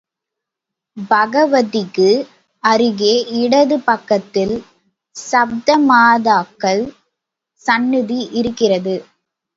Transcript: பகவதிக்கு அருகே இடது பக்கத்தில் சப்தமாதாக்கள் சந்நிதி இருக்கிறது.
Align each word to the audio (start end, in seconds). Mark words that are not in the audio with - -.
பகவதிக்கு 1.09 2.07
அருகே 2.63 3.11
இடது 3.41 3.77
பக்கத்தில் 3.81 4.55
சப்தமாதாக்கள் 5.15 6.83
சந்நிதி 7.65 8.19
இருக்கிறது. 8.39 8.95